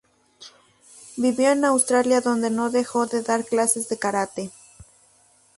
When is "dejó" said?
2.71-3.05